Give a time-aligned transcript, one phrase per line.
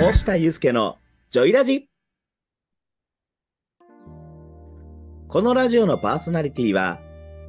[0.00, 0.96] 押下祐介の
[1.28, 1.90] ジョイラジ
[5.28, 6.98] このラジオのパーソナリティは、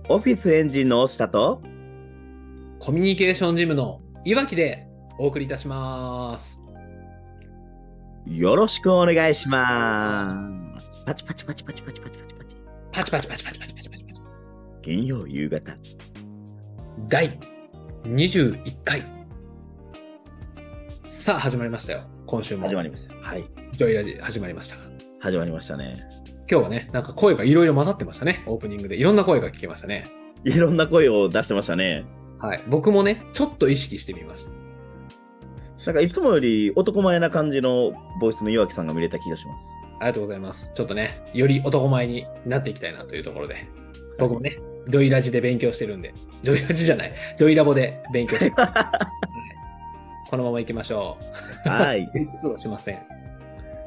[0.10, 1.62] オフィスエンジンの押下と、
[2.80, 4.86] コミュニケーションジムのいわきで
[5.18, 6.62] お送りいたします。
[8.28, 10.46] よろしくお願いしま
[10.78, 11.06] す。
[11.06, 12.56] パチパチパチパチパチパチパチパチ。
[12.92, 14.22] パチパチパチパチパチパチパチパチ。
[14.82, 15.72] 金曜夕方。
[17.08, 17.40] 第
[18.04, 19.06] 21回。
[21.06, 22.11] さあ始まりましたよ。
[22.32, 22.66] 今週も。
[22.66, 23.14] 始まりました。
[23.16, 23.44] はい。
[23.74, 24.78] ジョイラジ始まりました。
[25.20, 26.08] 始まりましたね。
[26.50, 28.42] 今日はね、なんか声がいろいろ混ざってましたね。
[28.46, 28.96] オープニングで。
[28.96, 30.06] いろんな声が聞けましたね。
[30.46, 32.06] いろんな声を出してましたね。
[32.40, 32.64] はい。
[32.70, 34.52] 僕もね、ちょっと意識してみました。
[35.88, 39.70] なんかいつもより男前な感じのボイスの岩木さんが見れた気がします。
[40.00, 40.74] ありがとうございます。
[40.74, 43.68] ちょっとね、より男前になっていきたいなというところで。
[44.18, 44.58] 僕もね、
[44.88, 46.14] ジョイラジで勉強してるんで。
[46.44, 47.14] ジョイラジじゃない。
[47.38, 48.56] ジョイラボで勉強してる。
[50.32, 51.18] はいこのまま行きましょ
[51.66, 51.70] う。
[51.70, 52.10] はい。
[52.42, 52.96] そうしません。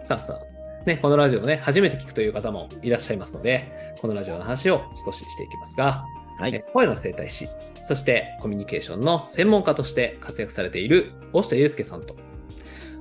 [0.05, 6.05] さあさあ、ね、このラジオをね、初めて聞くという方もいらっしゃいますので、このラジオの話を少ししていきますが、
[6.39, 6.59] はいえ。
[6.75, 7.48] 声の生態師、
[7.83, 12.15] そしてコミュニケーションの専門家として活躍されている押下祐介さんと、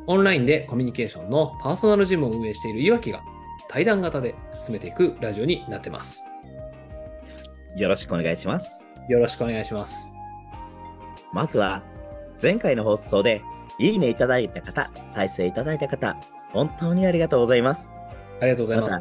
[0.08, 3.24] オンラインでコミュニケーションのパーソナルジムを運営している岩木が
[3.68, 6.30] 対談型で進めていくラジオになってます。
[7.76, 8.70] よろしくお願いします。
[9.10, 10.16] よろしくお願いします。
[11.34, 11.84] まずは、
[12.44, 13.42] 前回の放送で、
[13.80, 16.18] いいねいただいた方、再生いただいた方、
[16.52, 17.88] 本当にありがとうございます。
[18.42, 18.96] ありがとうございます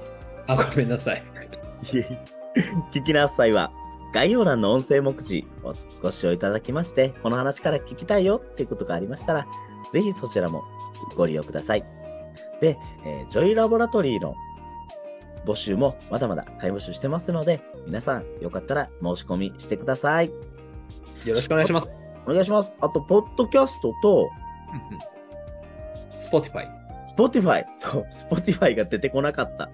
[0.47, 0.55] ま。
[0.55, 1.23] あ、ごめんなさい。
[2.95, 3.73] 聞き直す際は、
[4.15, 9.47] 概要欄の音声目次をご視聴いただきまして、この話から聞きたいよっていうことがありましたら、
[9.93, 10.63] ぜひそちらも
[11.17, 11.83] ご利用ください。
[12.61, 14.37] で、えージョイラボラトリーの
[15.45, 20.31] 募集もまだまだ開募集してますので、皆さんよかったら申し込みしてください。
[21.25, 22.02] よろしくお願いします。
[22.27, 22.77] お願いします。
[22.81, 24.31] あと、ポッドキャストと、
[26.19, 26.69] Spotify。
[27.17, 27.65] Spotify。
[27.79, 29.71] そう、Spotify が出てこなかった。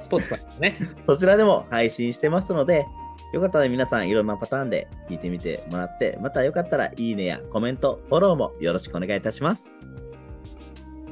[0.00, 0.78] Spotify ね。
[1.04, 2.86] そちらでも配信してますので、
[3.32, 9.72] よかったら皆さんいろんなパターンで聞いてみてもらって、またよかったらいいねやコメント、フォローもよろしくお願いいたします。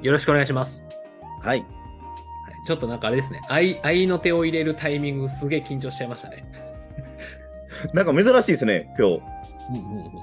[0.02, 0.86] よろしくお願いします。
[1.42, 1.60] はい。
[1.60, 1.84] はい
[2.64, 3.42] ちょっとなんかあれですね。
[3.48, 6.44] 愛、愛の手を入れるタイミングすげえ緊張しちゃいましたね。
[7.92, 9.33] なんか珍しいですね、今日。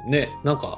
[0.06, 0.78] ね、なんか、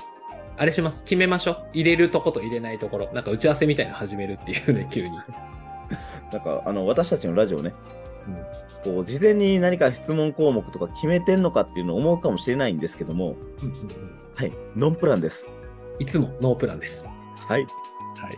[0.57, 1.03] あれします。
[1.03, 1.65] 決めましょう。
[1.73, 3.11] 入れるとこと入れないところ。
[3.13, 5.11] なんか打ち合わせみたいなの始めるっていうね、 急に。
[6.31, 7.73] なんか、あの、私たちのラジオね、
[8.83, 13.35] こう、事前に何か質問項目とか決めてんのかっていうのを思うかもしれないんですけども、
[14.35, 15.49] はい、ノンプランです。
[15.99, 17.09] いつもノープランです。
[17.47, 17.61] はい。
[17.63, 18.37] はい。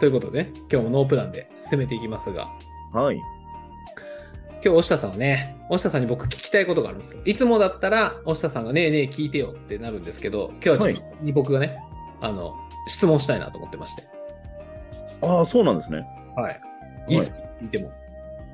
[0.00, 2.48] ということでね、今日もノープランで進めていきますが、
[2.92, 3.20] はい。
[4.66, 7.20] 今日、押下さんはね、押下さんに僕聞きたいことがあるんですよ。
[7.24, 11.78] いつもだったら、押下さんがねえねえ聞いてよってなるんですけど、今日は実際に僕がね、
[12.20, 12.56] あの、
[12.88, 14.02] 質問したいなと思ってまして。
[15.22, 16.04] ああ、そうなんですね。
[16.34, 16.60] はい。
[17.06, 17.92] いいっすか、聞いても。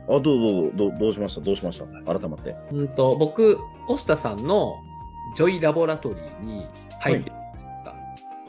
[0.06, 1.40] あ、どうどうどうどうしました？
[1.40, 1.86] どうしました？
[1.86, 2.54] 改めて。
[2.72, 3.58] うんと、僕、
[3.88, 4.74] 押下さんの
[5.34, 6.66] ジョイラボラトリーに
[7.00, 7.94] 入ってるじゃないですか？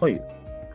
[0.02, 0.22] はい。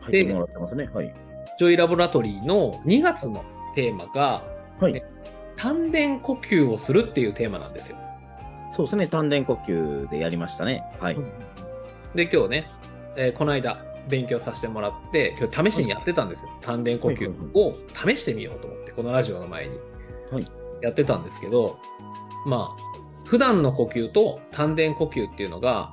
[0.01, 0.89] 入ってもらってますね。
[0.91, 1.13] はい。
[1.59, 3.43] ジョイラボラトリーの2月の
[3.75, 4.43] テーマが、
[4.79, 5.03] はいえ。
[5.59, 7.97] 丹田呼吸をするっていうテーマなんですよ。
[8.75, 9.07] そうですね。
[9.07, 10.83] 丹田呼吸でやりましたね。
[10.99, 11.17] はい。
[12.15, 12.69] で、今日ね、
[13.17, 13.77] えーこの間
[14.07, 16.51] 勉強させてもらって、今日試しにやってたんですよ。
[16.61, 19.77] 丹田呼吸を試してみようと思って、このラジオの前に
[20.31, 20.47] はい
[20.81, 21.77] やってたんですけど、
[22.45, 25.91] まあ、普段の呼吸と丹田呼吸っていうのが、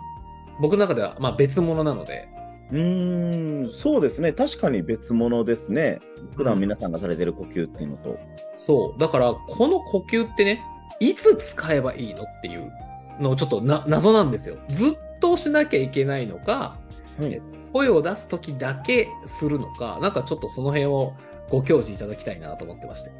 [0.60, 2.28] 僕の中ではまあ別物なので、
[2.72, 4.32] うーん、そうですね。
[4.32, 6.00] 確かに別物ですね。
[6.36, 8.18] 普段皆さんがされてる呼吸っていうのと。
[8.54, 9.00] そう。
[9.00, 10.64] だから、この呼吸ってね、
[10.98, 12.72] いつ使えばいいのっていう
[13.20, 14.56] のをちょっとな謎なんですよ。
[14.68, 16.78] ずっとしなきゃいけないのか、
[17.20, 17.40] はい。
[17.72, 21.14] 声を出すときだけするのか、なんかちょっとその辺を
[21.50, 23.10] ご教示いただきたいなと思ってまして。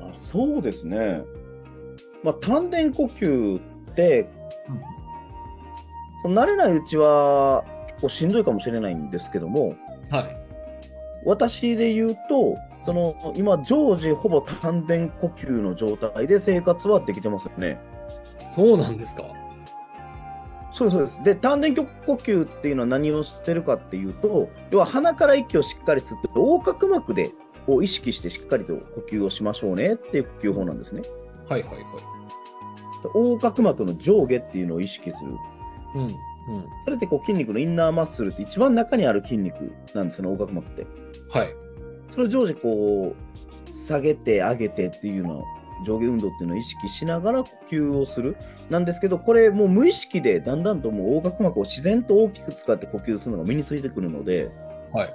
[0.00, 1.22] あそうですね。
[2.22, 4.28] まあ、丹田呼吸って、
[6.22, 9.74] その慣れないうちは結構しんどいかもしれないんですけども、
[10.10, 10.36] はい。
[11.24, 17.78] 私で言うと、その今、常時ほぼ丹田呼吸の状態で生活はできてますよね。
[18.50, 19.24] そうなんですか？
[20.72, 21.24] そうです、そうです。
[21.24, 21.82] で、丹田呼
[22.14, 27.32] 吸っていうのは何をしてるかっていうと、要は鼻から息をしっかり吸って、横隔膜で
[27.66, 31.02] を意識してしっかりと呼吸をしましょうねっていう呼吸法なんですね。
[31.48, 31.84] はいはいはい。
[33.04, 35.32] 横隔膜の上下っていうのを意識する。
[35.96, 36.08] うん。
[36.48, 36.64] うん。
[36.84, 40.86] それってこう筋肉のインナーマッスルって一番中にある筋肉なんですね、横隔膜って。
[41.30, 41.48] はい。
[42.10, 45.44] それを常時こう、下げて上げてっていうのを、
[45.86, 48.36] 上下運動っていうのを意識しながら呼吸をする。
[48.70, 54.48] なんですけど、これもう無意識でだんだんともう横隔膜を自然と大きく使って呼吸するのが身についてくるので、
[54.92, 55.14] はい。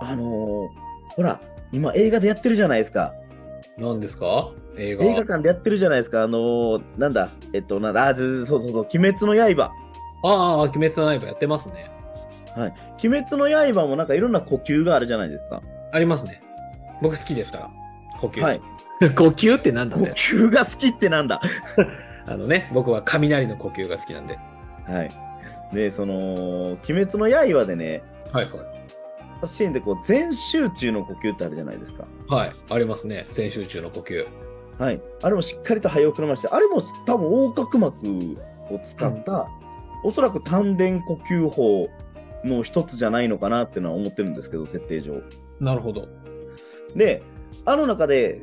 [0.00, 0.68] あのー
[1.14, 1.40] ほら、
[1.72, 3.14] 今映画でやってるじゃないですか。
[3.78, 4.52] 何ですか？
[4.76, 5.04] 映画。
[5.04, 6.22] 映画館でやってるじゃないですか。
[6.22, 9.72] あのーなんだ、えっと、なんだ、あ、ずそうそうそう、鬼滅の刃。
[10.22, 11.90] ああ、鬼滅の刃やってますね。
[12.56, 12.74] はい。
[13.04, 15.62] 鬼滅の刃もなんかいろんな呼吸があるじゃないですか。
[15.92, 16.40] ありますね。
[17.00, 17.70] 僕好きですから。
[18.20, 18.40] 呼吸。
[18.40, 18.60] はい。
[19.00, 19.96] 呼吸ってなんだ？
[19.96, 20.12] 呼ね。
[20.16, 21.40] 吸が好きってなんだ？
[22.26, 24.38] あのね、僕は雷の呼吸が好きなんで。
[24.86, 25.10] はい。
[25.74, 28.02] で、その、鬼滅の刃でね、
[28.32, 28.48] はい
[29.44, 32.04] シーンでこう、全集中の呼吸ってあるじゃないですか。
[32.28, 32.48] はい。
[32.48, 32.56] はい。
[32.70, 33.26] ありますね。
[33.30, 34.24] 全集中の呼吸。
[34.78, 35.00] はい。
[35.20, 37.96] あれもしっかりと肺をくらまして、あれも多分横隔膜
[38.70, 39.48] を使った、
[40.04, 41.88] おそらく丹田呼吸法
[42.44, 45.22] の一つじゃないのかなっていうのは思ってるんですけど、設定上。
[45.60, 46.08] なるほど。
[46.96, 47.22] で、
[47.64, 48.42] あの中で、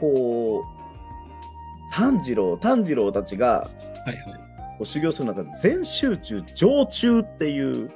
[0.00, 3.68] こう、炭治郎、炭治郎たちが
[4.04, 4.40] はいはい。
[4.78, 7.90] こう修行する中で、全集中、常中っていう。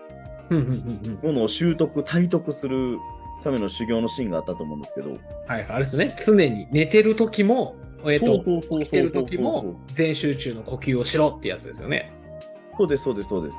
[1.22, 2.98] ものを習得、体得する
[3.42, 5.12] ための修行のシーンがあったと思うんですけど、
[5.46, 5.66] はい。
[5.66, 6.14] あれですね。
[6.24, 12.12] 常に寝てる時も、えっと、起きてる時も、全集中の呼吸をしろってやつですよね。
[12.76, 13.58] そうです、そうです、そうです。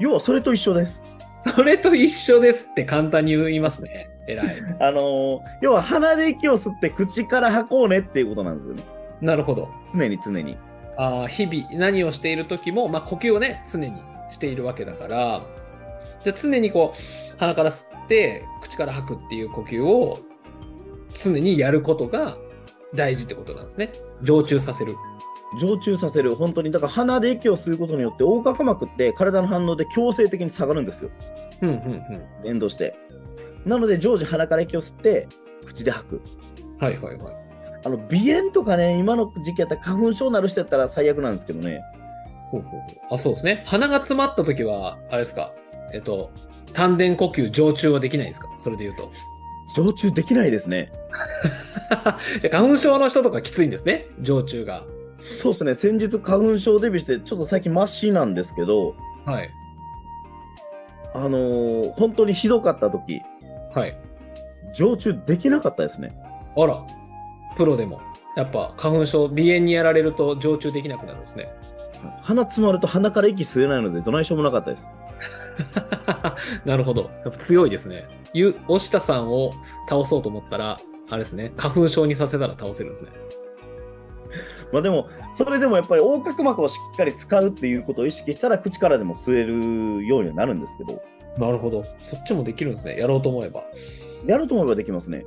[0.00, 1.06] 要はそれと一緒です。
[1.40, 4.08] それと一緒ですって簡単に言いますね。
[4.28, 4.46] 偉い。
[4.80, 8.82] あのー要は鼻で息を吸って口から吐こうねっていうことなんですよね。
[9.20, 9.70] なるほど。
[9.94, 10.56] 常に常に。
[10.96, 15.42] あー日々何をしている時も、まあ、呼吸をね、常にしているわけだから、
[16.24, 20.18] じゃあ常にこう、鼻から吸って、口から吐くっていう呼吸を
[21.14, 22.36] 常にやることが
[22.94, 23.90] 大事ってことなんですね。
[24.22, 24.94] 常駐させる。
[25.60, 26.34] 常駐させる。
[26.34, 26.70] 本当に。
[26.70, 31.10] だから鼻で息を吸うことによって、横隔膜って体の反応で強制的に下がるんですよ。
[31.62, 31.78] うんうんう
[32.40, 32.44] ん。
[32.44, 32.96] 連動して。
[33.66, 35.28] なので、常時鼻から息を吸って、
[35.66, 36.20] 口で吐く。
[36.80, 37.34] はいはいはい。
[37.84, 41.82] あの、鼻炎とかね、今の時期やったら花粉症になる人やったら最悪なんですけどね。
[42.50, 43.62] ほうほうほうあ、そうですね。
[43.66, 45.52] 鼻が詰まった時は、あれですか？
[45.92, 46.30] えっと、
[46.72, 48.48] 丹田呼吸常駐はできないですか？
[48.58, 49.10] それで言うと。
[49.74, 50.92] 常駐できないですね。
[52.42, 54.06] じゃあ花粉症の人とかきついんですね。
[54.20, 54.84] 常駐が。
[55.22, 55.74] そうですね。
[55.74, 59.50] 先日花粉症デビューして、ちょっと最近マシなんですけど、はい。
[61.14, 63.20] あのー本当にひどかった時、
[63.74, 63.96] はい。
[64.74, 66.10] 常駐できなかったですね。
[66.56, 66.82] あら、
[67.56, 68.00] プロでも。
[68.36, 71.48] やっぱ花粉症、鼻炎にやられると常駐できなくなるんですね。
[72.22, 74.88] 鼻詰まると鼻から息吸えないので、どないしようもなかったです。
[76.64, 77.10] なるほど。
[77.24, 78.04] やっぱ強いですね。
[78.32, 79.50] ゆ、押下さんを
[79.88, 80.78] 倒そうと思ったら、
[81.10, 81.52] あれですね。
[81.56, 83.10] 花粉症にさせたら倒せるんですね。
[84.72, 91.02] まあでも、それでもやっぱり横隔膜をしっかり使うっていうことを意識したら、口からでも吸えるようにはなるんですけど、
[91.38, 91.84] なるほど。
[91.98, 92.98] そっちもできるんですね。
[92.98, 93.64] やろうと思えば。
[94.26, 95.24] やろうと思えばできますね。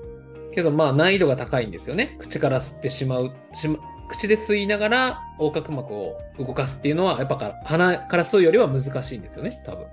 [0.54, 2.16] けどまあ難易度が高いんですよね。
[2.20, 3.78] 口から吸ってしまう、しま
[4.08, 9.86] 口で吸いながら横隔膜を動かすっていうのは、やっぱから鼻から吸うよりは難しいんですよね、多分。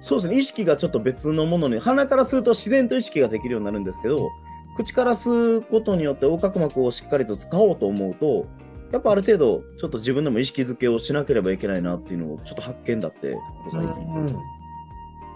[0.00, 0.38] そうですね。
[0.38, 4.30] 意識がちょっと別のものに、鼻から吸うと自然と意識ができるようになるんですけど、
[4.76, 8.46] 口から吸うことによって横隔膜をしっかりと使おうと思うと、
[8.92, 13.36] やっぱある程度、ちょっと自分でも意識づけをしなければいけないなっていうのを、ちょっと発見だって、
[13.72, 14.36] 最近。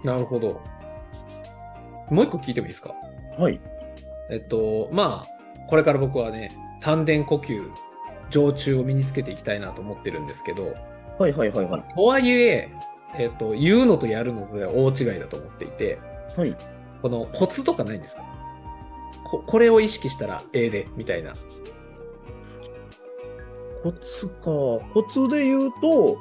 [0.05, 0.61] なるほど。
[2.11, 2.95] もう一個聞いてもいいですか？
[3.39, 3.61] はい。
[4.31, 6.51] えっと、まあ、これから僕はね、
[6.81, 7.61] 丹田呼吸、
[8.31, 10.75] 常駐を身につけていきたいなと思ってるんですけど、
[11.19, 11.95] はいはいはいはい。
[11.95, 12.69] とはいえ、
[13.19, 15.99] えっと、言うのとやるのでは大違いだと思っていて、
[16.37, 16.57] はい。
[17.03, 18.25] このコツとかないんですか？
[19.25, 21.35] ここれを意識したらええで、みたいな。
[23.83, 24.45] コツか。
[24.93, 26.19] コツで言うと、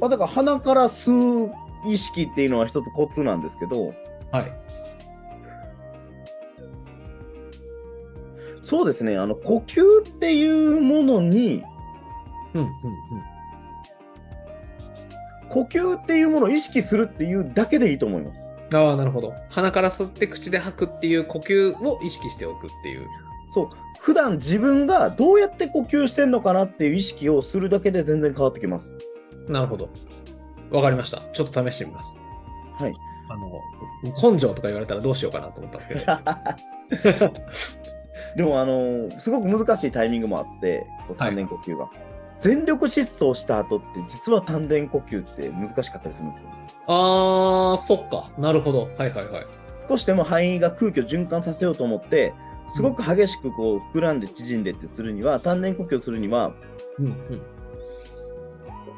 [0.00, 1.52] まあ、だから鼻から吸う
[1.86, 3.94] 意識っていうのは一つコツなんですけど、
[4.32, 4.52] はい。
[8.62, 11.62] そうですね、あの、呼吸っていうものに、
[12.54, 12.68] うん、うん、
[15.50, 18.50] 呼吸っていうものを意識するっていうだけでいいと思います。
[18.70, 18.76] うん。
[18.76, 19.34] ああ、なるほど。
[19.50, 23.06] 鼻から吸って口で吐くっていう呼吸を意識しておくっていう。
[23.54, 23.68] そう。
[24.00, 28.96] 普段自分がどうやって呼吸してんのかなっていう意識をするだけで全然変わってきます。
[29.48, 29.88] なるほど。
[30.70, 31.22] わかりました。
[31.32, 32.20] ちょっと試してみます。
[32.78, 32.94] はい。
[33.28, 33.60] あの、
[34.32, 35.88] 根性とか言われたらどうしようかなと思ったんです
[37.08, 37.30] けど。
[38.36, 41.88] でも、あのすごく難しいタイミングもあって、こう丹田呼吸が。
[42.40, 46.48] 全力疾走した後って、実は丹田呼吸って難しかったりするんですよ。
[46.88, 48.30] あー、そっか。
[48.36, 48.80] なるほど。
[48.80, 49.46] はいはいはい。
[49.88, 52.34] 少しでも肺が空気を循環させようと思って、
[52.70, 56.52] すごく激しくこう膨らんで縮んでってするには、丹田呼吸をするには
[56.98, 57.42] うんうん。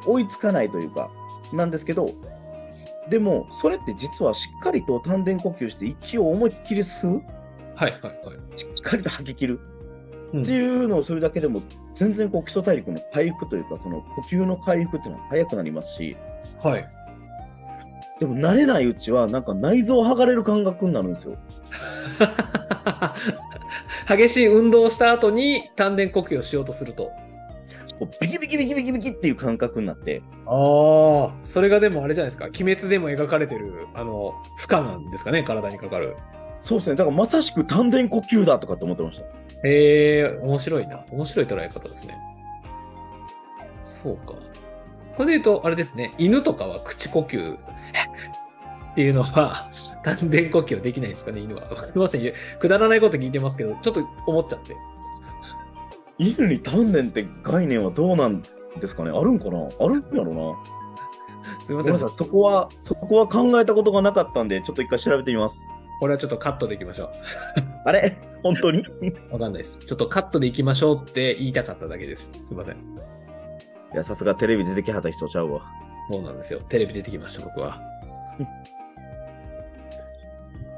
[0.06, 1.11] 追いつかないというか、
[1.52, 2.11] なんですけど、
[3.08, 7.23] でも、それって実はしっかりと丹田呼吸して息を思いっきり吸う、
[7.75, 8.58] はいはいはい。
[8.58, 9.61] しっかりと吐き切る？
[10.32, 11.62] うんっていうのをするだけでも、
[11.94, 16.16] 全然こう基礎体力の回復というか、その呼吸の回復っていうのは早くなりますし、
[16.62, 16.88] はい。
[18.18, 21.37] でも慣れないうちは、なんか内臓剥がれる感覚になるんですよ。
[24.09, 27.13] 激しい運動をした後に丹田呼吸をしようとすると。
[27.99, 32.47] こうビキビキビキビキビキっていう感覚になって、ああ、それがでもあれじゃないですか。
[32.47, 36.15] 鬼滅でも描かれてる、あの、負荷なんですかね、体にかかる。
[36.61, 36.97] そうですね。
[36.97, 39.25] だからまさしく丹田呼吸だとかって思ってました。
[39.67, 41.07] へえ、面白いな。
[41.11, 42.19] 面白い捉え方ですね。
[43.83, 44.35] そうか。
[45.17, 46.13] これで言うと、あれですね。
[46.19, 47.57] 犬とかは口呼吸
[48.97, 49.69] っていうのは、
[50.03, 51.69] 丹田呼吸はできないですかね、犬は。
[51.93, 52.33] すいません。
[52.59, 54.75] くだらないこと聞いてますけど、ちょっと思っちゃって。
[56.17, 58.49] 犬に丹田って概念はどうなんで
[58.88, 59.11] すかね？
[59.11, 59.69] あるんかな？
[59.79, 60.57] あるんやろな
[61.67, 61.99] すいません。
[62.09, 65.67] そこは、そこは考えたことがなかったんで、ちょっと一回調べてみます。
[66.00, 67.11] これはちょっとカットでいきましょ
[67.85, 68.17] あれ？
[68.43, 68.79] 本当に？
[68.81, 68.87] う。
[69.31, 69.79] わかんないです。
[69.81, 72.31] ちょっとカットでいきましょうって言いたかっただけです。
[72.47, 72.76] すいません。
[72.76, 72.79] い
[73.95, 75.61] や、さすがテレビ出てきはった人ちゃうわ。
[76.09, 76.61] そうなんですよ。
[76.71, 77.79] テレビ出てきました、僕は。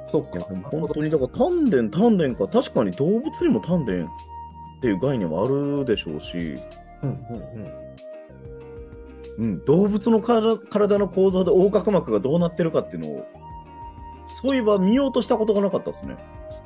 [0.09, 0.41] そうか。
[0.71, 6.59] 本当に、だから丹田、丹田か、確かに動物にも丹田っていう概念はあるでしょうし、
[7.03, 7.37] うんうん
[9.39, 9.49] うん。
[9.53, 13.27] うん、動物の体体の構造で横隔膜がどうなってるかっていうのを、
[14.43, 16.17] そういえば見ようとしたことがなかったですね。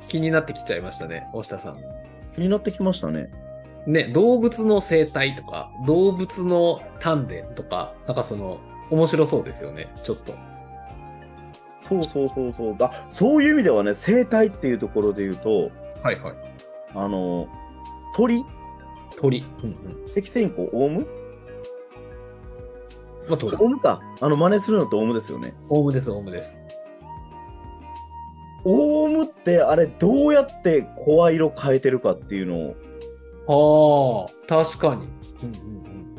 [0.07, 1.77] 気になってきちゃいましたね、大下さん。
[2.35, 3.29] 気になってきましたね。
[3.85, 8.59] ね、動物の生態とか、動物の丹田とか、なんかその、
[8.89, 10.33] 面白そうですよね、ちょっと。
[11.87, 12.75] そうそうそうそう。
[12.79, 15.71] あ、そういう意味ではね、生態っていうところで言うと、
[16.01, 16.33] はいはい。
[16.95, 17.47] あの、
[18.15, 18.43] 鳥、
[19.17, 19.45] 鳥。
[19.63, 19.77] うんうん。
[20.17, 21.07] 赤線香、オウム？
[23.27, 23.55] まあ、鳥。
[23.57, 23.99] オウムか。
[24.21, 25.53] あの、真似するのってオウムですよね。
[25.69, 26.61] オウムです、オウムです。
[28.65, 32.73] オウムって、あれ、どうやって声色変えてるかっていうの
[33.47, 35.07] を、ああ、確かに。
[35.43, 36.15] うんうんうん。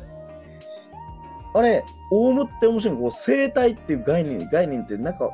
[1.54, 3.00] あれ、オウムって面白いの？
[3.00, 5.30] こう生態っていう概念、概念ってなんか、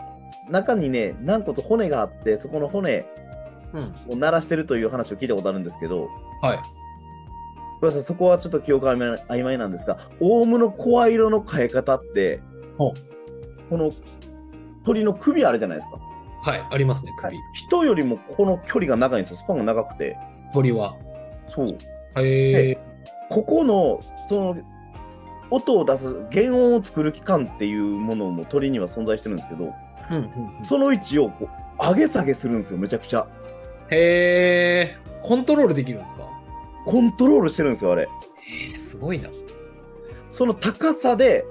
[0.48, 3.06] 中にね、何個と骨があって、そこの骨
[3.72, 4.14] うん。
[4.14, 6.08] を鳴らしてるという話を聞いたことあるんですけど、
[6.42, 6.58] はい。
[8.02, 12.40] そこはちょっと記憶曖昧曖昧なんですが、オウムの声色の変え方って、
[12.76, 12.92] ほ
[13.70, 13.92] この
[14.84, 15.98] 鳥の首あるじゃないですか。
[16.42, 17.38] はい、ありますね、首。
[17.54, 20.16] 人よりもこの距離が長いんですよ、スパンが長くて。
[20.52, 20.96] 鳥は。
[21.54, 21.68] そう。
[22.16, 22.78] へえ。
[23.28, 24.56] ここの、その、
[25.50, 29.72] 音を出す、原音を作る器官っていうものも鳥には存在してるんですけど、
[30.10, 30.64] うんうんうん。
[30.64, 33.26] その位置をこう上げ下げするんですよ、めちゃくちゃ。
[33.90, 34.96] へえ。
[35.22, 36.24] コントロールできるんですか？
[36.86, 38.02] コントロールしてるんですよ、あれ。
[38.02, 38.06] へ
[38.74, 39.28] え、すごいな。
[40.30, 41.44] その高さで、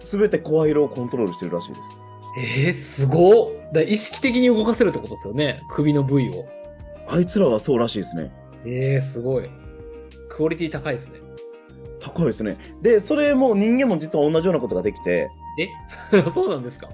[0.00, 1.80] すべて声色をコントロールしてるらしいです。
[2.38, 3.72] ええ、すごっ。
[3.72, 5.62] だ意識的に動かせるってことですよね。
[5.70, 6.46] 首の部位を。
[7.06, 8.32] あいつらはそうらしいですね。
[8.64, 9.50] ええ、すごい。
[10.28, 11.18] クオリティ高いですね。
[12.00, 12.56] 高いですね。
[12.80, 15.68] で、それも人間も実は同じようなことができて、え？
[16.30, 16.88] そうなんですか？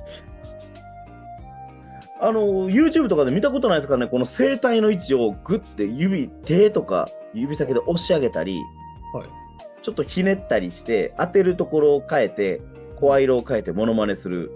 [2.21, 8.61] あの、YouTube とかで見たことないですからね、この声帯の位置をグッて指、手とか指先で押し上げたり、
[9.13, 9.29] はい。
[9.83, 12.61] ちょっとひねったりして、当てるところを変えて、
[12.97, 14.51] 声色を変えてモノマネする、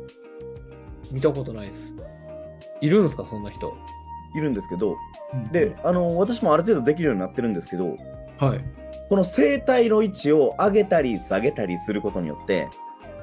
[1.12, 1.97] 見たことないです。
[2.81, 3.73] いるんですかそんな人？
[4.35, 4.97] いるんですけど、
[5.52, 7.97] でで、、あの、私もある程度できるようになってるんですけど、
[8.38, 8.61] はい。
[9.09, 12.69] この声帯の位置を上げたり下げたりすることによって、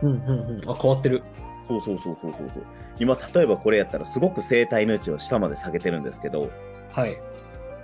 [0.01, 0.69] うんうんうん。
[0.69, 1.23] あ、変わってる。
[1.67, 2.63] そうそうそうそうそうそう。
[2.99, 6.49] 今、例えばこれやったらすごく声帯の位置を下まで下げてるんですけど、
[6.91, 7.17] はい。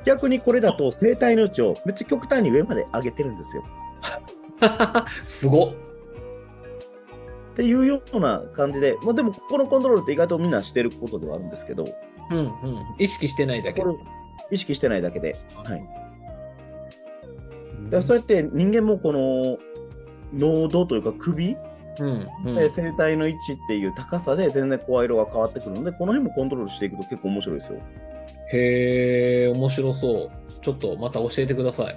[0.06, 3.64] 逆にこれだと声帯の位置をめっちゃ極端に上まで上げてるんですよ。
[5.26, 5.74] すごっ。
[7.54, 11.86] っていうような感じで、まあでもこのコントロールって意外とみんなしてることではあるんですけど、
[12.32, 12.50] うんうん。
[12.98, 13.84] 意識してないだけ
[14.50, 15.36] 意識してないだけで。
[15.64, 15.88] はい。
[17.92, 19.58] うそうやって人間もこの
[20.34, 21.56] 濃度というか首、
[22.00, 22.56] うんうん。
[22.56, 27.80] で声帯の位置っていう高さで全然声色が変わってくるので、この辺もコントロールしていくと結構面白いですよ。
[28.52, 30.32] へえ、面白そう。
[30.62, 31.96] ちょっとまた教えてください。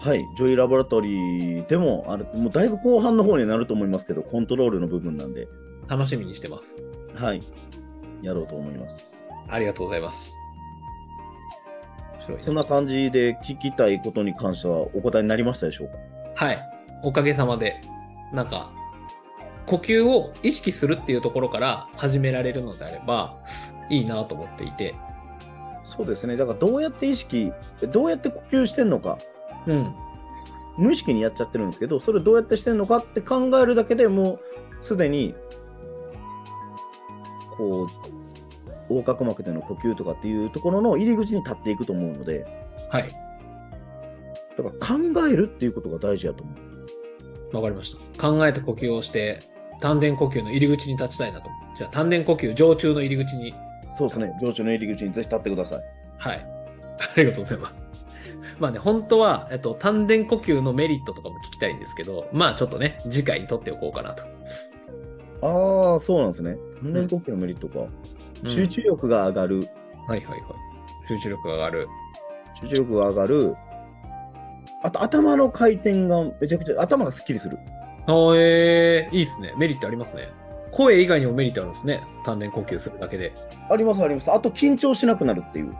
[0.00, 0.24] はい。
[0.36, 5.48] ジョイラボラトリーでも、あれ、もうだいぶ後半の方になると思いますけど、コントロールの部分なんで、
[5.88, 6.82] 楽しみにしてます。
[7.14, 7.40] はい。
[8.22, 9.26] やろうと思います。
[9.48, 10.32] ありがとうございます。
[12.40, 15.98] そんな感じで聞きたいことに関してはお答えになりましたでしょうか？
[16.46, 16.58] はい。
[17.02, 17.80] おかげさまで、
[18.32, 18.70] なんか、
[19.66, 23.36] 呼吸を意識するっていうところから始められるのであれば、
[23.90, 24.94] いいなと思っていて。
[25.86, 26.36] そうですね。
[26.36, 27.52] だからどうやって意識、
[27.90, 29.18] どうやって呼吸してんのか、
[29.66, 29.94] うん。
[30.76, 35.34] 無意識にやっちゃってるんですけど、それどうやってしてんのかって考えるだけでもうすでに、
[37.56, 37.88] こう、
[38.90, 42.44] 横隔膜での呼吸とかっていうところの入り口に立っていくと思うので、
[42.90, 43.04] はい。
[44.56, 46.73] だから考えるっていうことが大事だと思う。
[47.60, 48.30] わかりました。
[48.30, 49.38] 考えて呼吸をして、
[49.80, 51.48] 丹田呼吸の入り口に立ちたいなと。
[51.76, 53.54] じゃあ、丹田呼吸、常駐の入り口に。
[53.96, 54.32] そうですね。
[54.42, 55.82] 上中の入り口にぜひ立ってください。
[56.18, 56.46] はい。
[56.98, 57.86] ありがとうございます。
[58.58, 64.24] まあね、本当は、えっと、丹田呼吸のメリットとかも聞きたいんですけど、まあちょっとね、次回に取っておこうかなと。
[65.42, 66.56] ああ、そうなんですね。
[66.82, 67.86] 丹田呼吸のメリットか。
[68.46, 69.68] 集中力が上がる。
[70.06, 70.40] はいはいはい。
[71.08, 71.88] 集中力が上がる。
[72.60, 73.56] 集中力が上がる。
[74.84, 77.58] あと、頭の回転がめちゃくちゃ、頭がスッキリする。
[78.06, 79.54] あーえー、いいっすね。
[79.56, 80.28] メリットありますね。
[80.72, 82.02] 声以外にもメリットあるんですね。
[82.22, 83.32] 丹田呼吸するだけで。
[83.70, 84.30] ありますあります。
[84.30, 85.74] あと、緊張しなくなるっていう。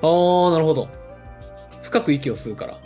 [0.00, 0.88] あー、なるほど。
[1.82, 2.78] 深く息を吸うから。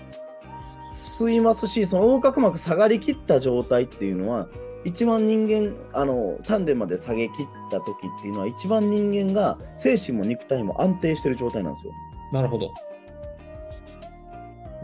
[0.89, 4.49] 吸いますし、その横隔膜下がりきった状態っていうのは、
[4.85, 7.35] 一番人間、あの、丹田まで下げきっ
[7.71, 11.93] た時っていうのは、一番人間が精神も肉体も安定してる状態なんですよ。
[12.33, 12.75] なるほど。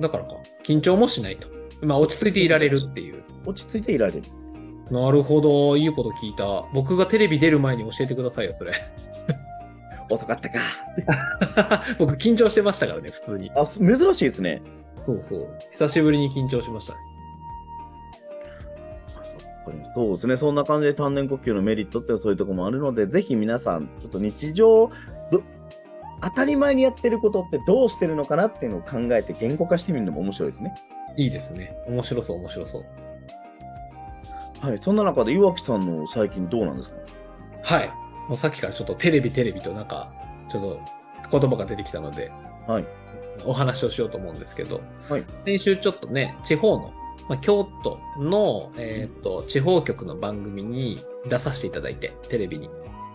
[0.00, 0.36] だからか。
[0.64, 1.48] 緊張もしないと。
[1.82, 3.22] まあ落ち着いていられるっていう。
[3.46, 4.22] 落ち着いていられる。
[4.90, 5.76] なるほど。
[5.76, 6.64] いいこと聞いた。
[6.74, 8.72] 僕がテレビ出る前に教えてくださいよ、それ。
[10.10, 10.58] 遅かったか。
[11.98, 13.50] 僕緊張してましたからね、普通に。
[13.54, 14.62] あ、す珍しいですね。
[15.06, 15.48] そうそう。
[15.70, 16.98] 久しぶりに緊張しましたね。
[19.94, 20.36] そうですね。
[20.36, 24.92] そんな感じで丹田呼吸のメリットってそういうところもあるので、ぜひ皆さん、ちょっと日常、ど
[26.22, 30.74] 当たり前にやってることってどうしてるのかなっていうのを考えて言語化してみるのも面白いですね。
[31.16, 31.76] いいですね。
[31.88, 32.84] 面白そう、面白そう。
[34.66, 34.78] はい。
[34.80, 36.96] そんな中で岩木さんの最近どうなんですか？
[37.62, 37.88] はい。
[38.28, 40.12] もうさっきからちょっとテレビテレビとなんか、
[40.50, 40.62] ちょっ
[41.30, 42.30] と言葉が出てきたので、
[42.66, 42.84] はい。
[43.46, 45.24] お話をしようと思うんですけど、はい。
[45.44, 46.92] 先週ちょっとね、地方の、
[47.28, 52.68] まあ、京都の、えっ、と、地方局の番組に出させていただいて、テレビに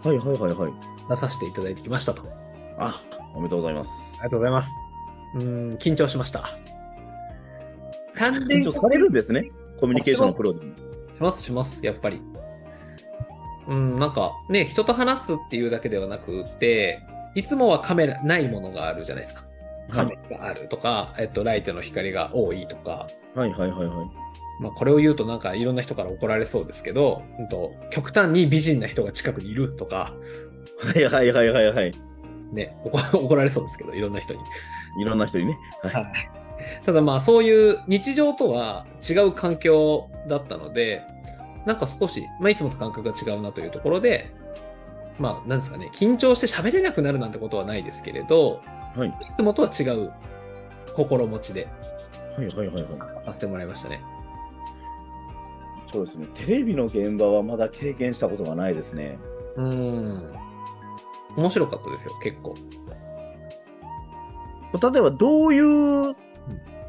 [0.03, 0.73] はいはいはいはい。
[1.09, 2.23] 出させていただいてきましたと。
[2.77, 3.89] ああ、おめでとうございます。
[4.15, 4.79] りがとうございます。
[5.35, 6.49] うーん、緊張しました。
[8.15, 9.49] 丹田緊張されるんですね。
[9.79, 10.75] コミュニケーションのプロでも。
[11.15, 12.21] しますします、やっぱり。
[13.67, 17.01] うん、なんかね、人と話すっていうだけではなくて、
[17.35, 19.43] いつもはカメラないものがあるじゃないですか。
[19.89, 24.25] カメラがあるとか、えっと、ライトの光が多いとか、はいはいはいはい。
[24.61, 30.13] まあ、これを言うとなんかいろんな人から怒られそうですけど、うんと、極端に美人な人が近くにいるとか、
[30.79, 31.91] はいはいはいはいはい。
[32.55, 34.39] ね、怒 怒られそうですけど、いろんな人に。
[34.99, 35.57] いろんな人にね。
[35.83, 36.05] はい。
[36.85, 41.03] ただまあそういう日常とは違う環境だったので、
[41.65, 44.33] なんか少し、まあいつもと感覚が違うなというところで、
[45.19, 48.61] まあなんですかね、緊張して喋れなくなるなんてことはないですけれど、
[48.95, 49.09] はい。
[49.09, 50.11] いつもとは違う
[50.95, 51.67] 心持ちで
[52.37, 53.21] はいはいはいはい。
[53.21, 54.01] させてもらいましたね。
[55.91, 56.27] そうですね。
[56.35, 59.17] テレビの現場はまだ経験したことがないですね。
[59.55, 60.44] うーん。
[61.37, 62.55] 面白かったですよ、結構。
[64.91, 66.15] 例えばどういう、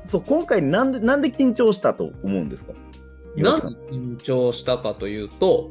[0.09, 2.73] そう、今回なんで、なんで緊張したと思うんですか？
[3.37, 5.71] なんで緊張したかというと、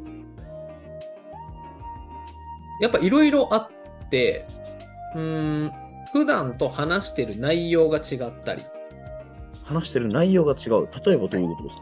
[2.81, 4.45] やっぱいろいろあって、
[5.15, 5.71] うーん、
[6.11, 8.61] 普段と話してる内容が違ったり、
[9.63, 10.87] 話してる内容が違う。
[11.05, 11.81] 例えばどういうことですか？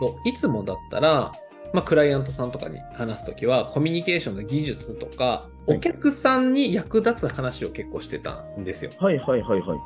[0.00, 1.32] といつもだったら、
[1.74, 8.90] まあ、クライアントさんとかに話すときは、コミュニケーションの技術とか、はいお客さんに役立つ話を結構してたんですよ。
[8.98, 9.78] はいはいはいはい。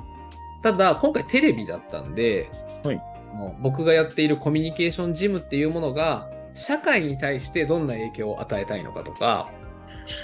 [0.61, 2.51] ただ、今回テレビだったんで、
[2.85, 2.97] はい
[3.33, 9.49] もう僕がやっているコミュニケーションジムっていうものが、社会に対してどんな影響を与えたいのかとか、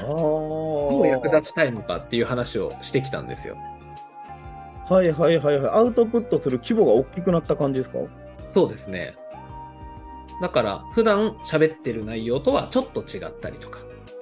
[0.00, 0.07] ああ。
[0.09, 3.57] どう役立ちたいのかっていう話をしてきたんですよ。
[4.88, 5.72] はいはいはいはい。
[5.72, 7.98] アウトプットする規模が大きくなった感じですか？
[8.50, 9.14] そうですね。
[10.40, 13.81] だから、普段喋ってる内容とはちょっと違ったりとか、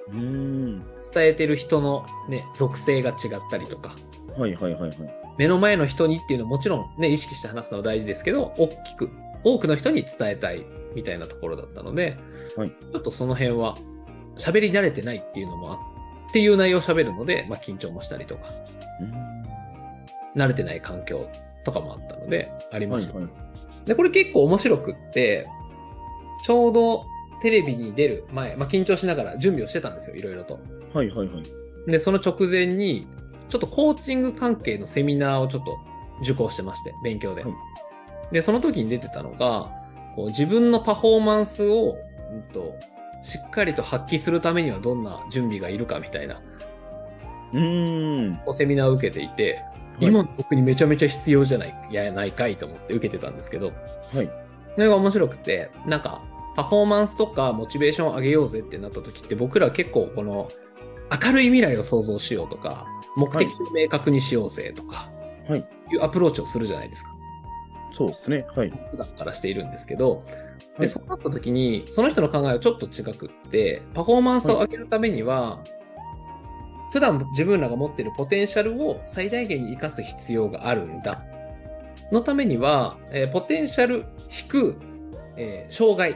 [0.09, 0.79] うーん。
[1.13, 3.15] 伝えてる人のね、属性が違っ
[3.49, 3.95] たりとか、
[4.37, 4.93] はいはいはいはい。
[5.37, 9.09] 目の前の人にっていうのはもちろんね、意識して話すのは大事ですけど、大きく、
[9.43, 10.63] 多くの人に伝えたい
[10.95, 12.17] みたいなところだったので、
[12.55, 13.75] はいちょっとその辺は
[14.37, 15.75] 喋り慣れてないっていうのもあ
[16.29, 18.43] っていう内容を喋るので、まあ緊張もしたりとか、
[19.01, 19.43] うーん
[20.35, 21.29] 慣れてない環境
[21.63, 23.15] とかもあったので、ありました。
[23.15, 23.87] はいはい。
[23.87, 25.47] で、これ結構面白くって、
[26.43, 27.05] ちょうど
[27.41, 30.59] テレビに出る前、まあ緊張しながら準備をしてたんですよ、いろいろと。
[30.93, 31.91] はいはいはい。
[31.91, 33.07] で、その直前に、
[33.49, 35.77] ちょっとコーチング関係のセミナーをちょっと
[36.21, 37.43] 受講してまして、勉強で。
[37.43, 37.53] はい
[38.33, 39.71] で、その時に出てたのが、
[40.15, 41.97] こう自分のパフォーマンスを、
[42.31, 42.75] うんと、
[43.21, 46.41] しっかりと発揮するためにはどんな準備がいるかみたいな、
[47.53, 48.53] うーん。
[48.53, 49.61] セミナーを受けていて、
[49.99, 53.71] い今の僕にめちゃめちゃ必要じゃない、やないかいと思って受けてたんですけど、
[54.13, 54.29] はい。
[54.75, 56.21] それが面白くて、なんか、
[56.55, 60.49] パフォーマンスとかモチベーションを上げようぜってなった時って僕ら結構この
[61.23, 65.07] 明るい未来を想像しようとか、目的を明確にしようぜとか、
[65.47, 65.67] はい。
[65.91, 67.11] いうアプローチをするじゃないですか。
[67.95, 68.45] そうですね。
[68.55, 68.73] はい。
[68.91, 70.23] 普段からしているんですけど、
[70.77, 75.63] で、はいそうなった時に、その人の考えはちょっと違くって、パフォーマンスを上げるためには、
[76.91, 81.23] 普段自分らが持っているポテンシャルを最大限に活かす必要があるんだ。
[82.13, 84.77] のためには、えーポテンシャル引く、
[85.37, 86.15] えー障害。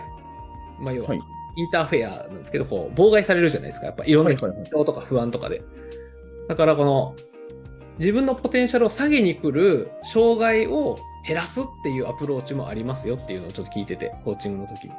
[0.80, 1.20] まあ、要は、はい
[1.60, 3.88] interfere なんですけど、こう、妨害されるじゃないですか。
[3.88, 5.64] やっぱいろんなはいはいはい緊張とか不安とかで。
[6.48, 7.16] だからこの、
[7.98, 14.92] 自分のポテンシャルを下げに来る障害を減らすっていうアプローチもありますよっていうのをちょっと聞いてて、コーチングの時に。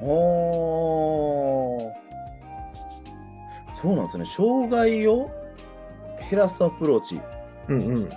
[0.00, 1.92] おー。
[3.80, 4.24] そうなんですね。
[4.24, 5.30] 障害を
[6.30, 7.20] 減らすアプローチ。
[7.68, 8.08] うんうん。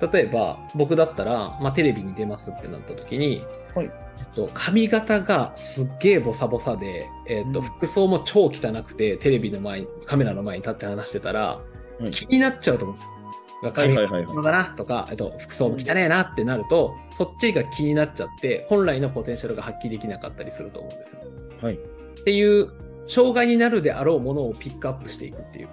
[0.00, 13.72] 例えば、僕だったら、まあ、テレビに出ますってなった時に、はいえっと、髪型がすっげえボサボサで、えっと、うん服装も超汚くて、テレビの前に、カメラの前に立って話してたら、はい気になっちゃうと思うんですよ。
[13.72, 13.94] 髪。
[13.94, 21.22] 型だなとか、えっと、服装も汚ねえなってなると、そっちが気になっちゃって、本来のポテンシャルが発揮できなかったりすると思うんですよ。
[21.60, 21.74] はい。
[21.74, 21.78] っ
[22.24, 22.70] ていう、
[23.06, 25.68] 障害になるであろうものをピックアップしていくっていう。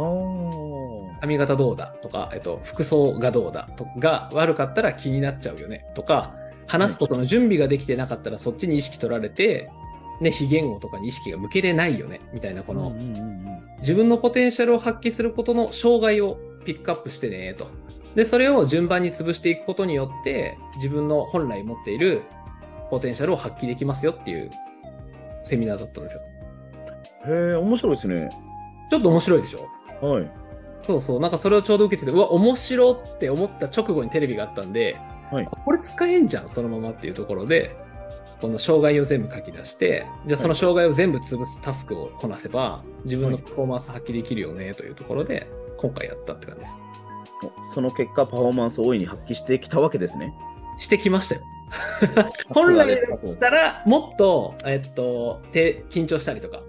[0.00, 6.34] は髪型どうだとか、えっと、服装がどうだとが悪かったら気になっちゃうよねとか、
[6.66, 9.70] 話すことの準備ができてなかったらそっちに意識取られて、
[10.20, 12.94] ね、非言語とかに意識が向けれないよねみたいな、この、
[13.78, 17.68] 自分のポテンシャルを発揮することの障害をピックアップしてねと。
[18.14, 22.22] で、それを順番に潰していくことによって、自分の本来持っている
[22.90, 24.50] ポテンシャルを発揮できますよっていう
[25.44, 26.22] セミナーだったんですよ。
[27.26, 28.28] へえ、面白いですね。
[28.90, 29.66] ちょっと面白いでしょ？
[30.00, 30.30] はい。
[30.86, 31.20] そうそう。
[31.20, 34.96] なんかそれをちょうど受けてて、うわ、面白って思った直後にテレビがあったんで、
[35.30, 37.76] はいこれ使えんじゃん、そのままっていうところで、
[38.40, 46.78] この障害を全部書き出して、じゃあその障害を全部潰すタスクをこなせば、自分のパフォーマンス発揮できるよね、というところで、今回やったって感じです。
[47.70, 50.34] おその結果、パフォーマンスを大いに発揮してきたわけですね。
[50.78, 51.42] してきましたよ。
[52.48, 56.62] 本来だったら、もっと、えっと、手、緊張したりとか。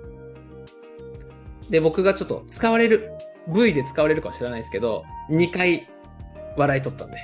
[1.69, 3.09] で、僕がちょっと使われる、
[3.47, 5.87] V で使われるかは知らないですけど、2回
[6.57, 7.17] 笑い取ったんで。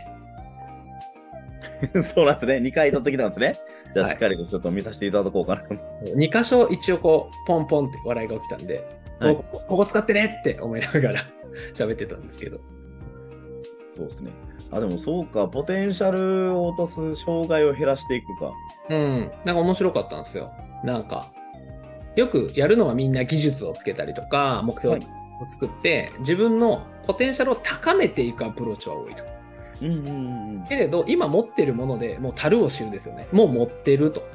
[2.08, 2.58] そうなんですね。
[2.58, 3.54] 2回取ってきたんですね。
[3.94, 5.62] じゃあ、はいしっかりとちょっと見させていただこうかな。
[6.16, 8.88] 2箇所一応こう、ポンポンって笑いが起きたんで、
[9.20, 11.26] はいここここ使ってねって思いながら
[11.74, 12.60] 喋ってたんですけど。
[13.96, 14.32] そうですね。
[14.72, 15.48] あ、でもそうか。
[15.48, 18.52] ポテンシャルを落とす障害を減らしていくか。
[18.90, 19.32] うん。
[19.46, 20.52] なんか面白かったんですよ。
[20.84, 21.32] なんか、
[22.16, 25.00] よくやるのはみんな技術をつけたりとか、目標
[25.39, 29.23] をはい作って、自分のポテンシャルを高めていくアプローチは多いと。
[29.82, 30.65] うんうんうんうん。
[30.67, 33.28] けれど、今持ってるものでもう足るを知るですよね。
[33.32, 34.28] もう持ってると。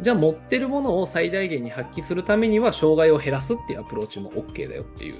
[0.00, 5.16] じゃあ持ってるものを最大限に発揮するためには障害を減らすっていうアプローチも OK だよっていう。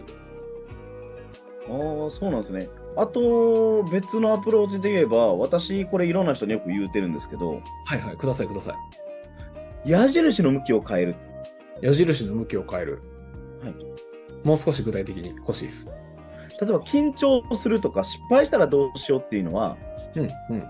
[1.70, 2.68] ああ、そうなんですね。
[2.96, 8.74] あと、別のアプローチで言えば、私、これいろんな人によく言うてるんですけど、はいはい、くださいくださ
[9.84, 9.90] い。
[9.90, 11.16] 矢印の向きを変える。
[11.80, 13.02] 矢印の向きを変える。
[14.38, 14.48] はい。
[14.48, 15.90] もう少し具体的に欲しいです。
[16.60, 19.76] 例えば、緊張するとか、失敗したらどうしようっていうのは、
[20.16, 20.66] うん、うん。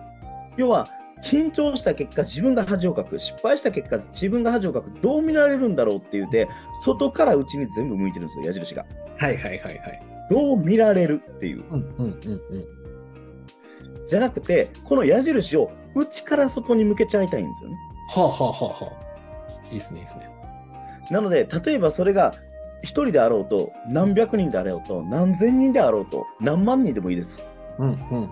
[0.56, 0.88] 要は、
[1.22, 6.48] 緊張した結果、自分が恥をかく、失敗した結果、自分が恥をかく、どう見られるんだろうって言って、
[6.84, 8.84] 外から内に全部向いてるんですよ、矢印が。
[9.18, 10.02] はいはいはいはい。
[10.30, 11.64] どう見られるっていう。
[11.70, 12.18] うん、うん、うん、うん。
[14.06, 17.76] じゃなくて、この矢印を内から外に向けちゃいたいんですよね。
[18.10, 19.72] はあはあはあはあ。
[19.72, 20.30] いいっすね、いいっすね。
[21.10, 22.32] なので、例えばそれが
[22.82, 27.44] 一人であろうと、何百人であろうと、何千人であろうと、何万人でもいいです。
[27.78, 28.30] うん、うん。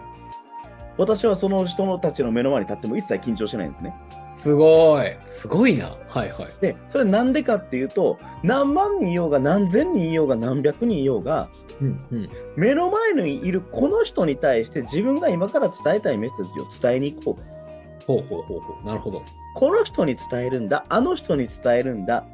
[0.99, 3.95] 私はその人たちの目の前に立っても一切緊張しないんですね。
[4.33, 5.17] すごい。
[5.29, 5.97] すごいな。
[6.09, 6.49] はいはい。
[6.61, 11.49] で、それなんでかっていうと、何万人いようが、何千人いようが、何百人いようが、
[11.81, 12.31] うん、うん。
[12.57, 18.05] 目の前にいるこの人に対して自分が今から伝えたいメッセージを伝えに行こう。
[18.07, 18.87] ほうほうほうほう。
[18.87, 19.23] なるほど。
[19.55, 22.25] この人に伝えるんだ、あの人に伝えるんだ、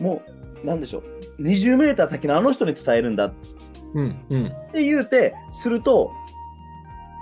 [0.00, 1.02] もう、なんでしょ
[1.38, 3.32] う、20メーター先のあの人に伝えるんだっ
[3.96, 4.44] うん、うん。
[4.72, 6.12] て言うて、すると、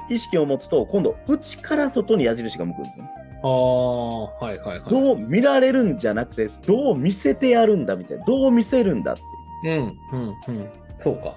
[0.08, 3.10] 意識を持つと、今度、内から外に矢印が向くんですよね。
[3.44, 4.90] ああ、はいはいはい。
[4.90, 9.16] どう見られるんじゃなくて、どう見せてやるんだみたいな、どう見せるんだっ
[9.62, 9.82] ていう。
[9.82, 10.68] うん、うん、うん。
[10.98, 11.36] そうか。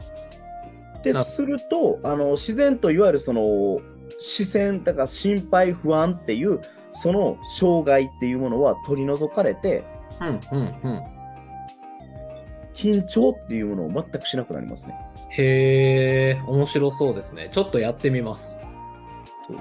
[1.03, 3.79] で、なすると、あの、自然といわゆるその、
[4.19, 6.60] 視線、だから心配、不安っていう、
[6.93, 9.83] その障害っていうものは取り除かれて、
[10.19, 11.03] うん、うん、うん。
[12.77, 14.95] 緊張っていうものを全くしなくなりますね。
[15.31, 17.49] へえ、面白そうですね。
[17.51, 18.59] ちょっとやってみます。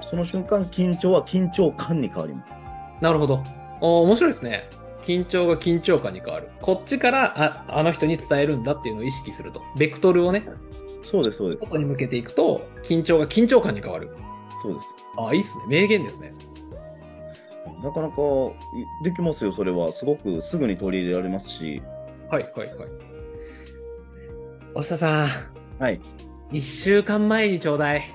[0.09, 2.53] その瞬間、緊張は緊張感に変わります。
[3.01, 3.43] なるほど。
[3.81, 4.69] お面白いですね。
[5.01, 6.49] 緊張が緊張感に変わる。
[6.61, 9.61] こっちから、あ、あの人に伝えるんだっていうのを意識すると。
[9.77, 10.43] ベクトルをね、
[11.09, 11.63] そうです、そうです。
[11.63, 14.09] 外に向けていくと、緊張が緊張感に変わる。
[14.61, 14.85] そうです。
[15.17, 15.63] あ、いいっすね。
[15.67, 16.33] 名言ですね。
[17.81, 18.21] なかなか
[19.01, 19.91] いできますよ、それは。
[19.91, 21.81] すごくすぐに取り入れられますし。
[22.29, 22.89] はいはいはい。
[24.73, 25.29] お下さん、
[25.79, 25.99] はい。
[26.51, 28.03] 一週間前にちょうだい。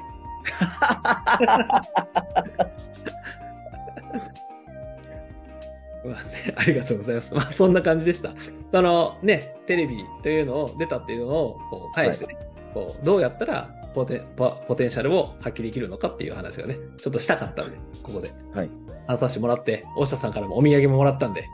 [6.05, 6.23] うわね
[6.57, 7.35] ありがとうございます。
[7.35, 8.31] まあ、そんな感じでした。
[8.73, 12.37] あのね、テレビというのを出たっていうのをこう返してね、
[12.75, 18.71] こうどうやったらポテポポテンシャルを発揮できるのかっていう話がね、ちょっとしたかったんで、ここではい。
[19.07, 21.45] 話させてもらって、大下さんからもお土産ももらったんで、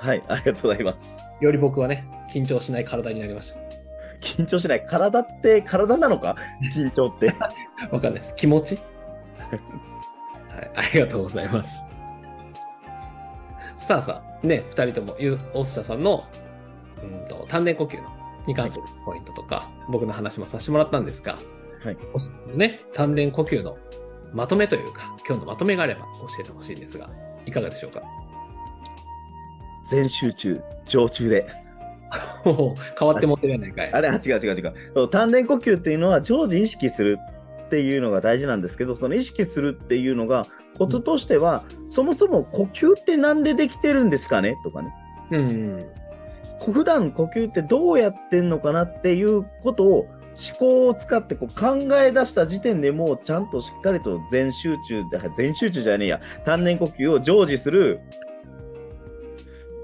[0.00, 0.22] はい。
[0.28, 0.98] ありがとうございます。
[1.44, 3.54] より僕はね、緊張しない体になりまし
[4.22, 4.84] 緊張しない。
[4.84, 6.36] 体って、体なのか？
[6.74, 7.32] 緊張って。
[7.32, 7.50] た。
[7.92, 8.34] わかんないです。
[8.34, 8.78] 気持ち？
[10.48, 11.84] はい、ありがとうございます。
[13.76, 16.24] さあさあ、ね、二人とも、ゆ大下さんの、
[17.02, 18.08] うんと、丹田呼吸の、
[18.46, 21.38] に関するポイントとか、僕の話もさせてもらったんですが、
[21.84, 21.96] はい。
[22.12, 23.76] 大下さんのね、丹田呼吸の
[24.32, 27.06] まとめというか、今日のまとめがあれば教えてほしいんですが、
[27.46, 28.02] いかがでしょうか？
[29.90, 31.46] 全集中、常駐で。
[32.42, 33.92] 変わって持ってるやないかい。
[33.92, 34.60] あれ、あ違う違う違
[35.04, 35.08] う。
[35.10, 37.18] 丹田呼吸っていうのは常時意識する
[37.66, 44.56] っていうのが大事なんですけど、その意識するっていうのが、コツとしては、そもそも呼吸ってなんでできてるんですかね？
[44.64, 44.92] とかね。
[45.30, 45.86] うん。
[46.72, 58.00] 普段呼吸ってどうやってんのかなっていうことを思考を使ってこう考え出した時点でもうちゃんとしっかりと全集中で、全集中じゃねえや、丹田呼吸を常時する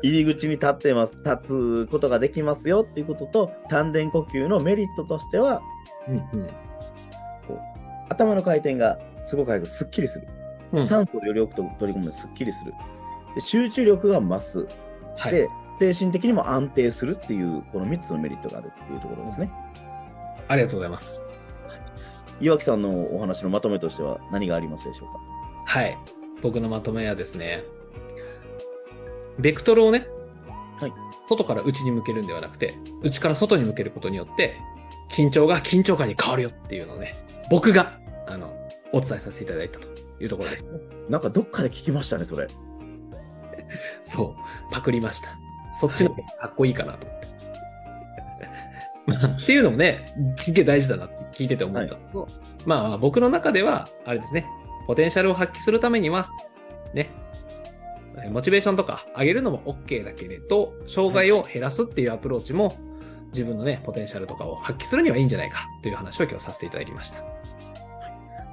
[0.02, 5.62] 入り口に立ってます、立つことができますよっていうことと、丹田呼吸のメリットとしては、
[6.08, 6.48] うんうん。
[8.08, 10.26] 頭の回転がすごく早くすっきりする。
[10.72, 12.72] うん酸素をより多く取り込むすっきりする。
[13.34, 14.66] で集中力が増す。
[15.16, 15.32] はい。
[15.32, 19.50] で、精神的にも安定するっていう、この3つのメリットがあるっていうところですね。
[20.48, 21.24] ありがとうございます。
[22.40, 25.20] 岩木さんのお話のまとめとしては何がありますでしょうか？
[25.64, 25.96] はい。
[26.42, 27.62] 僕のまとめはですね、
[29.38, 30.06] ベクトルをね、
[30.80, 30.92] はい
[31.28, 34.60] 外から内に向けるんではなくて、内から外に向けることによって、
[35.10, 37.14] 緊張が緊張感に変わるよっていうのをね、
[37.50, 38.52] 僕が、あの、
[38.92, 39.86] お伝えさせていただいたと
[40.20, 40.66] いうところです。
[41.08, 42.46] なんかどっかで聞きましたね、それ。
[44.02, 45.30] そう、パクりました。
[45.78, 47.26] そっちの方がかっこいいかなと思って。
[49.06, 50.04] まあ、っていうのもね、
[50.36, 52.28] すげえ大事だなって聞いてて思ったのと、
[52.64, 54.46] まあ僕の中では、あれですね、
[54.86, 56.30] ポテンシャルを発揮するためには、
[56.94, 57.10] ね、
[58.30, 62.76] モチベーションとか上げるのも OK だけれど、障害を減らすっていうアプローチも、
[63.28, 67.18] 自分のね、ポテンシャルとかを発揮するにはいいんじゃないかという話を今日させていただきました。
[67.18, 67.24] あ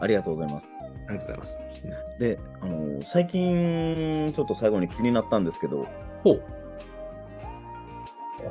[0.02, 0.74] ありがとうございます。
[1.14, 1.64] りがとうございます。
[2.20, 5.88] で、あの最近、ちょっと最後に気になったんですけど、
[6.24, 6.44] ほう。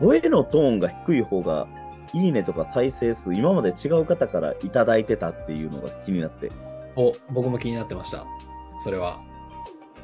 [0.01, 1.67] 声のトーンが低い方が、
[2.15, 6.51] いいねとか再生数、今まで違う方からいただいてたっていうのが気になって。
[6.97, 8.27] お、僕も気になってました。
[8.81, 9.21] それは。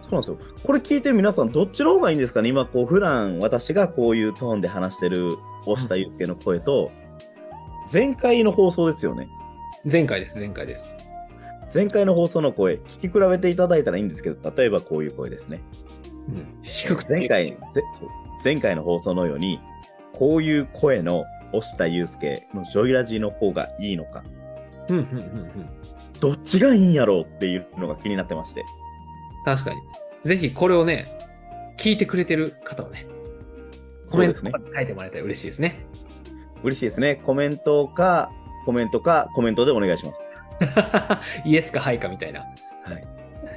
[0.09, 0.63] そうなんですよ。
[0.65, 2.49] これ聞いてる皆さん、どっちの方がいいんですかね？
[2.49, 6.91] 今、こう、普段私がこういうトーンで話してる、押下祐介の声と、
[7.93, 9.29] 前回の放送ですよね。
[9.91, 10.95] 前回です、前回です。
[11.75, 15.61] 前回の放送の声、聞き比べていただいたらいいんですけど、例えばこういう声ですね。
[16.29, 16.47] うん。
[16.63, 17.59] 低くて前回、
[18.43, 19.61] 前回の放送のように、
[20.15, 24.25] こういう声の押下祐介のジョイラジの方がいいのか、
[24.89, 25.51] うん、うん、うん、うん。
[26.21, 28.65] どっちがいいんやろうっていうのが気になってまして。
[29.49, 29.81] 確かに。
[30.25, 31.07] ぜひこれをね、
[31.79, 33.07] 聞いてくれてる方はね、
[34.11, 35.87] コメントに書いてもらえたら嬉しいですね。
[36.63, 37.17] 嬉しいですね。
[37.17, 38.31] コメントか、
[38.67, 40.19] コメントか、コメントでお願いします。
[41.49, 42.47] イエスかハイかみたいなは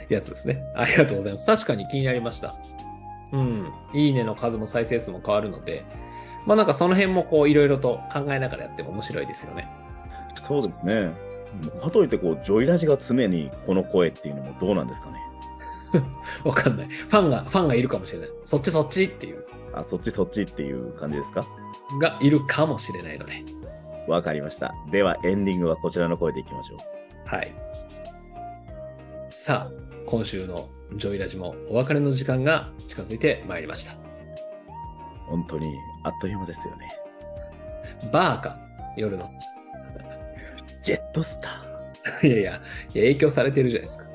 [0.08, 0.14] い。
[0.14, 0.64] やつですね。
[0.76, 1.48] ありがとうございます。
[1.48, 2.56] 確かに気になりました。
[3.34, 3.68] うん。
[3.94, 5.84] いいねの数も再生数も変わるので、
[6.46, 9.68] まあなんかその辺もこういろいろと考えながらやっても面白いですよね。
[10.48, 11.12] そうですね。
[11.82, 15.20] かといって、こう、ジョイラジが常にこの声っていうのもどうなんですかね。
[16.44, 16.88] わかんない。
[16.88, 18.30] ファンが、ファンがいるかもしれない。
[18.46, 21.46] そっちそっちっていう、あ、そっちそっちっていう感じですか？
[22.00, 23.34] がいるかもしれないので。
[24.08, 24.74] わかりました。
[24.90, 26.78] では、エンディングはこちらの声でいきましょう。
[27.26, 27.54] はい。
[29.30, 29.72] さあ、
[30.06, 33.94] 今週のジョイラジもお別れの時間が近づいてまいりました。
[35.28, 35.74] 本当に、
[36.04, 36.88] あっという間ですよね。
[38.12, 38.58] バーか、
[38.98, 39.30] 夜の。
[40.84, 42.28] ジェットスター。
[42.28, 42.60] いやいや、いや
[42.94, 44.11] 影響されてるじゃないですか。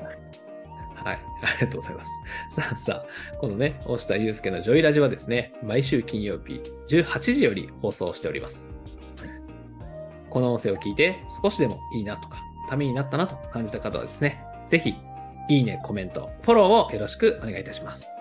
[1.07, 2.11] はい、 ありがとうございます。
[2.49, 8.75] さ あさあ、このね、大下祐介のジョイラジはですね、毎週金曜日18時より放送しております。
[10.29, 12.39] この音声を聞いて少しでもいいなとか、
[12.69, 14.95] ためになったなと感じた方はですね、ぜひ、
[15.49, 18.13] いいね、コメント、フォローをよろしくお願いいたします。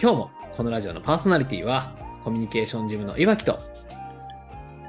[0.00, 3.58] 今日もこのラジオのパーソナリティは、コミュニケーションジムの岩木と、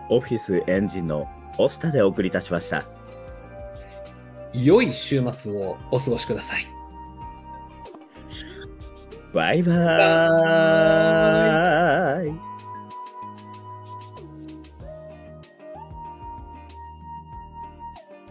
[0.09, 2.94] オフィスエンジンの押下でお送りいたしました。
[4.63, 6.67] 良い週末をお過ごしください。
[9.33, 12.33] バイバーイ。